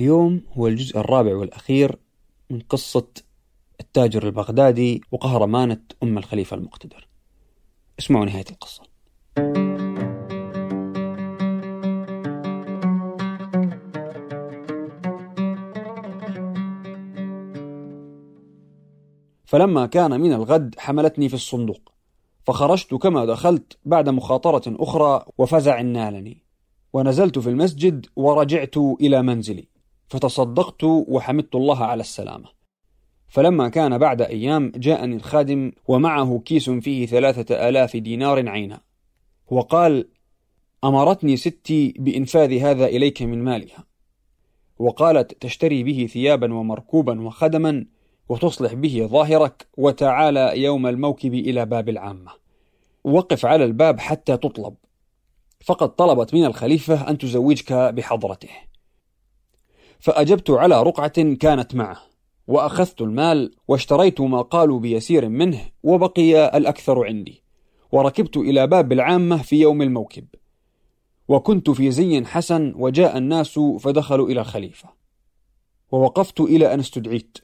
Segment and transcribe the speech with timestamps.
[0.00, 1.96] اليوم هو الجزء الرابع والأخير
[2.50, 3.06] من قصة
[3.80, 7.08] التاجر البغدادي وقهرمانة أم الخليفة المقتدر.
[7.98, 8.82] اسمعوا نهاية القصة.
[19.44, 21.92] فلما كان من الغد حملتني في الصندوق
[22.44, 26.44] فخرجت كما دخلت بعد مخاطرة أخرى وفزع نالني
[26.92, 29.69] ونزلت في المسجد ورجعت إلى منزلي.
[30.10, 32.48] فتصدقت وحمدت الله على السلامة.
[33.28, 38.80] فلما كان بعد أيام جاءني الخادم ومعه كيس فيه ثلاثة آلاف دينار عينا.
[39.48, 40.08] وقال
[40.84, 43.84] أمرتني ستي بإنفاذ هذا إليك من مالها.
[44.78, 47.86] وقالت تشتري به ثيابا ومركوبا وخدما
[48.28, 52.30] وتصلح به ظاهرك وتعالى يوم الموكب إلى باب العامة.
[53.04, 54.74] وقف على الباب حتى تطلب.
[55.64, 58.69] فقد طلبت من الخليفة أن تزوجك بحضرته.
[60.00, 61.98] فأجبت على رقعة كانت معه
[62.46, 67.42] وأخذت المال واشتريت ما قالوا بيسير منه وبقي الأكثر عندي
[67.92, 70.24] وركبت إلى باب العامة في يوم الموكب.
[71.28, 74.88] وكنت في زي حسن وجاء الناس فدخلوا إلى الخليفة.
[75.92, 77.38] ووقفت إلى أن استدعيت.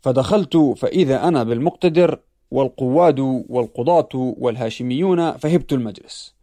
[0.00, 6.34] فدخلت فإذا أنا بالمقتدر والقواد والقضاة والهاشميون فهبت المجلس.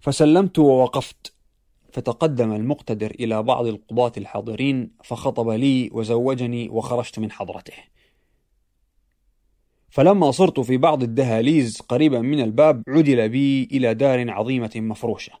[0.00, 1.32] فسلمت ووقفت.
[1.98, 7.72] فتقدم المقتدر إلى بعض القضاة الحاضرين فخطب لي وزوجني وخرجت من حضرته.
[9.90, 15.32] فلما صرت في بعض الدهاليز قريبا من الباب عدل بي إلى دار عظيمة مفروشة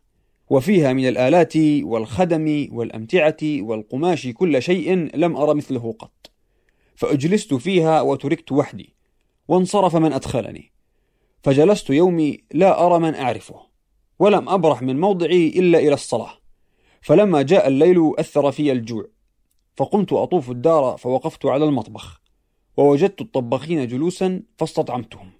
[0.50, 6.30] وفيها من الآلات والخدم والأمتعة والقماش كل شيء لم أر مثله قط.
[6.94, 8.94] فأجلست فيها وتركت وحدي
[9.48, 10.72] وانصرف من أدخلني.
[11.42, 13.60] فجلست يومي لا أرى من أعرفه
[14.18, 16.37] ولم أبرح من موضعي إلا إلى الصلاة.
[17.08, 19.04] فلما جاء الليل أثر في الجوع
[19.76, 22.20] فقمت أطوف الدار فوقفت على المطبخ
[22.76, 25.30] ووجدت الطباخين جلوسا فاستطعمتهم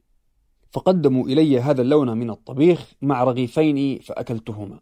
[0.71, 4.81] فقدموا إلي هذا اللون من الطبيخ مع رغيفين فأكلتهما.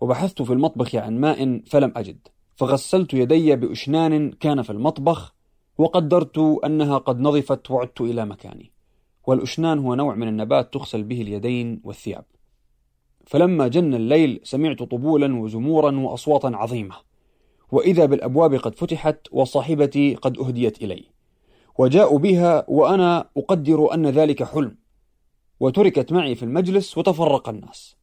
[0.00, 5.34] وبحثت في المطبخ عن ماء فلم أجد فغسلت يدي بأشنان كان في المطبخ
[5.78, 8.72] وقدرت أنها قد نظفت وعدت إلى مكاني
[9.26, 12.24] والأشنان هو نوع من النبات تغسل به اليدين والثياب.
[13.28, 16.94] فلما جن الليل سمعت طبولا وزمورا وأصواتا عظيمة.
[17.72, 21.04] وإذا بالأبواب قد فتحت وصاحبتي قد أهديت إلي.
[21.78, 24.78] وجاءوا بها وأنا أقدر أن ذلك حلم.
[25.60, 27.96] وتركت معي في المجلس وتفرق الناس.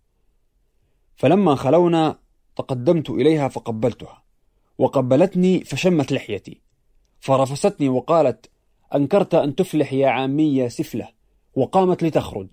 [1.16, 2.20] فلما خلونا
[2.56, 4.24] تقدمت إليها فقبلتها.
[4.78, 6.62] وقبلتني فشمت لحيتي.
[7.20, 8.50] فرفستني وقالت
[8.96, 11.08] أنكرت أن تفلح يا عامي يا سفلة.
[11.56, 12.50] وقامت لتخرج.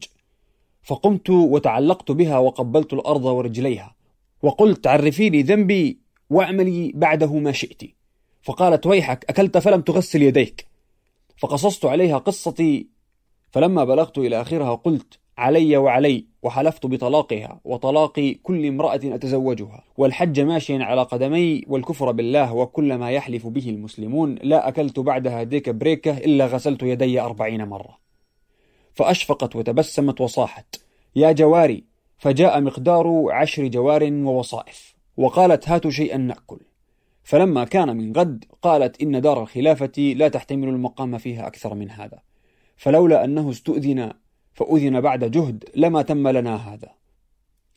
[0.82, 3.94] فقمت وتعلقت بها وقبلت الأرض ورجليها.
[4.42, 5.98] وقلت عرفيني ذنبي
[6.30, 7.82] واعملي بعده ما شئت.
[8.42, 10.66] فقالت ويحك أكلت فلم تغسل يديك.
[11.36, 12.86] فقصصت عليها قصتي.
[13.50, 19.84] فلما بلغت إلى آخرها قلت علي وعلي وحلفت بطلاقها وطلاق كل امرأة أتزوجها.
[19.96, 25.68] والحج ماشيا على قدمي والكفر بالله وكل ما يحلف به المسلمون لا أكلت بعدها ديك
[25.68, 28.01] بريكة إلا غسلت يدي أربعين مرة.
[28.94, 30.76] فأشفقت وتبسمت وصاحت.
[31.16, 31.84] يا جواري
[32.18, 36.60] فجاء مقدار عشر جوار ووصائف وقالت هاتوا شيئا نأكل.
[37.24, 42.18] فلما كان من غد قالت إن دار الخلافة لا تحتمل المقام فيها أكثر من هذا.
[42.76, 44.12] فلولا أنه استؤذن
[44.54, 46.88] فأذن بعد جهد لما تم لنا هذا.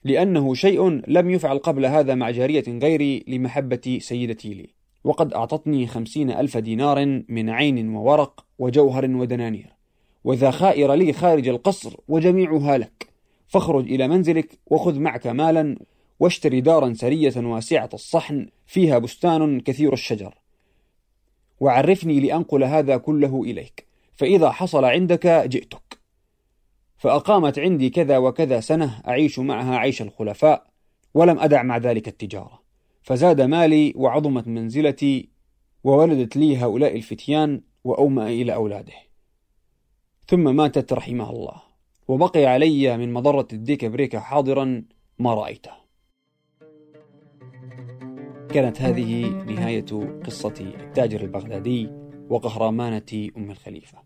[0.03, 4.69] لأنه شيء لم يفعل قبل هذا مع جارية غيري لمحبة سيدتي لي.
[5.03, 9.74] وقد أعطتني خمسين ألف دينار من عين وورق وجوهر ودنانير.
[10.25, 13.07] وذا خائر لي خارج القصر وجميعها لك.
[13.47, 15.77] فاخرج إلى منزلك وخذ معك مالا
[16.19, 20.35] واشتري دارا سرية واسعة الصحن فيها بستان كثير الشجر.
[21.59, 25.99] وعرفني لأنقل هذا كله إليك فإذا حصل عندك جئتك.
[26.97, 30.67] فأقامت عندي كذا وكذا سنة أعيش معها عيش الخلفاء
[31.13, 32.61] ولم أدع مع ذلك التجارة.
[33.03, 35.29] فزاد مالي وعظمت منزلتي
[35.83, 39.04] وولدت لي هؤلاء الفتيان وأومأ إلى أولاده.
[40.27, 41.61] ثم ماتت رحمها الله.
[42.07, 44.83] وبقي علي من مضرة الديك بريكة حاضرا
[45.19, 45.71] ما رأيته.
[48.49, 49.85] كانت هذه نهاية
[50.25, 51.89] قصة التاجر البغدادي
[52.29, 53.97] وقهرمانة أم الخليفة.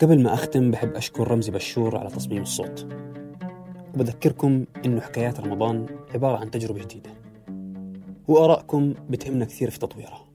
[0.00, 2.86] قبل ما أختم بحب أشكر رمزي بشور على تصميم الصوت.
[3.94, 7.19] وبذكركم إنه حكايات رمضان عبارة عن تجربة جديدة.
[8.30, 10.28] وآرائكم بتهمنا كثير في تطويرها.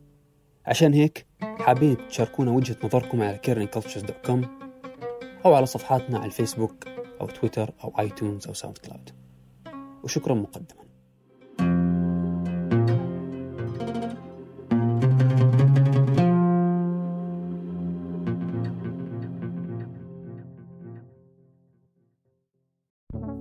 [0.65, 4.45] عشان هيك حابين تشاركونا وجهة نظركم على Kerning Cultures.com
[5.45, 6.87] أو على صفحاتنا على الفيسبوك
[7.21, 9.09] أو تويتر أو iTunes أو SoundCloud.
[10.03, 10.85] وشكرا مقدما.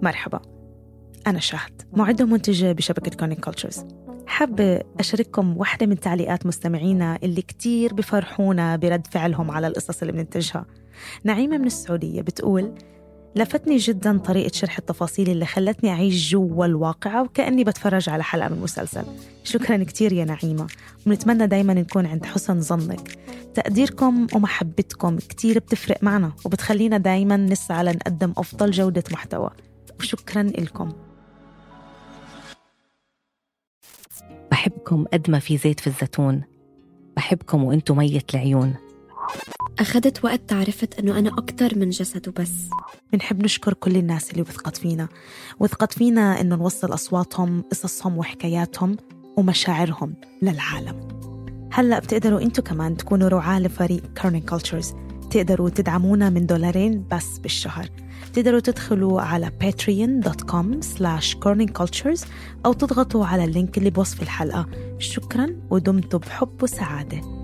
[0.03, 0.41] مرحبا.
[1.27, 4.04] أنا شهد معدة ومنتجة بشبكة Kerning Cultures
[4.35, 10.65] حابة أشارككم واحدة من تعليقات مستمعينا اللي كتير بفرحونا برد فعلهم على القصص اللي بننتجها.
[11.25, 12.75] نعيمة من السعودية بتقول
[13.37, 18.61] لفتني جدا طريقة شرح التفاصيل اللي خلتني أعيش جوا الواقعة وكأني بتفرج على حلقة من
[18.61, 19.05] مسلسل.
[19.45, 20.67] شكرا كتير يا نعيمة.
[21.07, 23.19] ونتمنى دايما نكون عند حسن ظنك.
[23.55, 29.51] تقديركم ومحبتكم كتير بتفرق معنا وبتخلينا دايما نسعى لنقدم أفضل جودة محتوى.
[30.01, 30.93] وشكرا لكم.
[34.65, 36.43] بحبكم قد ما في زيت في الزيتون.
[37.17, 38.75] بحبكم وانتو مية العيون.
[39.79, 42.53] أخذت وقت تعرفت أنه أنا أكتر من جسد وبس.
[43.13, 45.09] بنحب نشكر كل الناس اللي وثقت فينا.
[45.61, 48.97] وثقت فينا إنه نوصل أصواتهم قصصهم وحكاياتهم
[49.37, 51.09] ومشاعرهم للعالم.
[51.73, 54.95] هلأ بتقدروا أنتوا كمان تكونوا رعاة لفريق كارنين كولتشرز
[55.35, 57.89] تقدروا تدعمونا من دولارين بس بالشهر.
[58.33, 60.67] تقدروا تدخلوا على patreon.com
[60.99, 62.27] slash corningcultures
[62.67, 64.67] أو تضغطوا على اللينك اللي بوصف الحلقة.
[64.99, 67.44] شكرا ودمتم بحب وسعادة.